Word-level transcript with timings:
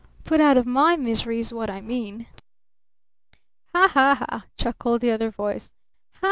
Put 0.23 0.41
out 0.41 0.57
of 0.57 0.65
my 0.65 0.95
misery 0.95 1.37
is 1.37 1.53
what 1.53 1.69
I 1.69 1.79
mean!" 1.79 2.25
"Ha! 3.75 3.87
Ha! 3.89 4.15
Ha!" 4.15 4.45
chuckled 4.57 4.99
the 5.01 5.11
other 5.11 5.29
voice. 5.29 5.71
"Ha! 6.15 6.19